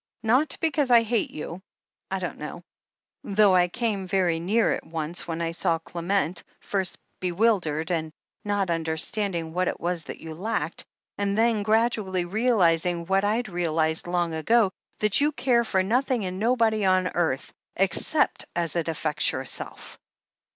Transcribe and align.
Not 0.23 0.57
because 0.59 0.89
I 0.89 1.03
hate 1.03 1.29
you— 1.29 1.61
I 2.09 2.17
don't 2.17 2.39
now, 2.39 2.63
though 3.23 3.55
I 3.55 3.67
came 3.67 4.07
very 4.07 4.39
near 4.39 4.71
it 4.73 4.83
once 4.83 5.27
when 5.27 5.41
I 5.43 5.51
saw 5.51 5.77
Clement, 5.77 6.43
first 6.59 6.97
bewildered, 7.19 7.91
and 7.91 8.11
not 8.43 8.71
understanding 8.71 9.53
what 9.53 9.67
it 9.67 9.79
was 9.79 10.05
that 10.05 10.17
you 10.19 10.33
lacked, 10.33 10.85
and 11.19 11.37
then 11.37 11.61
gradually 11.61 12.25
realizing 12.25 13.05
what 13.05 13.23
I'd 13.23 13.47
realized 13.47 14.07
long 14.07 14.33
ago— 14.33 14.71
that 14.97 15.21
you 15.21 15.31
care 15.33 15.63
for 15.63 15.83
nothing 15.83 16.25
and 16.25 16.39
no 16.39 16.55
body 16.55 16.83
on 16.83 17.07
earth, 17.09 17.53
except 17.75 18.45
as 18.55 18.75
it 18.75 18.87
affects 18.87 19.31
yourself." 19.31 19.99